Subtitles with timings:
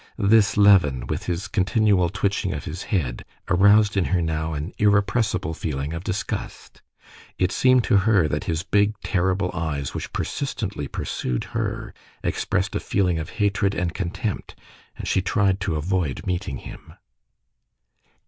[0.17, 5.53] This Levin, with his continual twitching of his head, aroused in her now an irrepressible
[5.53, 6.81] feeling of disgust.
[7.37, 11.93] It seemed to her that his big, terrible eyes, which persistently pursued her,
[12.23, 14.55] expressed a feeling of hatred and contempt,
[14.97, 16.93] and she tried to avoid meeting him.